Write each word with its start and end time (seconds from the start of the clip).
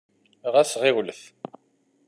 Ɣas 0.53 0.71
ɣiwlet. 0.81 1.21